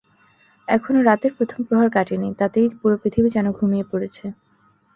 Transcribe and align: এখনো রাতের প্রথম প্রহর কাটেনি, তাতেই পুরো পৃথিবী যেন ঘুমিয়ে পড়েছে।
এখনো 0.67 0.99
রাতের 1.01 1.31
প্রথম 1.37 1.59
প্রহর 1.63 1.89
কাটেনি, 1.89 2.29
তাতেই 2.39 2.67
পুরো 2.79 2.95
পৃথিবী 3.01 3.29
যেন 3.35 3.47
ঘুমিয়ে 3.51 3.85
পড়েছে। 3.91 4.25